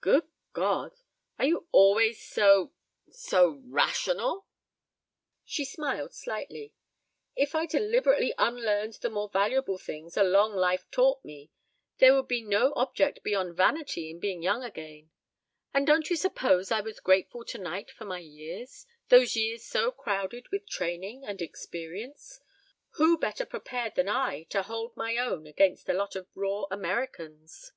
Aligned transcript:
"Good 0.00 0.26
God! 0.54 0.94
Are 1.38 1.44
you 1.44 1.68
always 1.70 2.18
so 2.18 2.72
so 3.10 3.60
rational?" 3.66 4.46
She 5.44 5.66
smiled 5.66 6.14
slightly. 6.14 6.72
"If 7.34 7.54
I 7.54 7.66
deliberately 7.66 8.32
unlearned 8.38 8.94
the 8.94 9.10
more 9.10 9.28
valuable 9.28 9.76
things 9.76 10.16
a 10.16 10.22
long 10.22 10.54
life 10.56 10.90
taught 10.90 11.22
me 11.26 11.50
there 11.98 12.14
would 12.14 12.26
be 12.26 12.40
no 12.40 12.72
object 12.74 13.22
beyond 13.22 13.54
vanity 13.58 14.08
in 14.08 14.18
being 14.18 14.40
young 14.42 14.64
again. 14.64 15.10
And 15.74 15.86
don't 15.86 16.08
you 16.08 16.16
suppose 16.16 16.72
I 16.72 16.80
was 16.80 16.98
grateful 16.98 17.44
tonight 17.44 17.90
for 17.90 18.06
my 18.06 18.20
years 18.20 18.86
those 19.10 19.36
years 19.36 19.62
so 19.62 19.90
crowded 19.90 20.48
with 20.50 20.66
training 20.66 21.22
and 21.26 21.42
experience? 21.42 22.40
Who 22.92 23.18
better 23.18 23.44
prepared 23.44 23.94
than 23.94 24.08
I 24.08 24.44
to 24.44 24.62
hold 24.62 24.96
my 24.96 25.18
own 25.18 25.46
against 25.46 25.90
a 25.90 25.92
lot 25.92 26.16
of 26.16 26.26
raw 26.34 26.64
Americans?" 26.70 27.72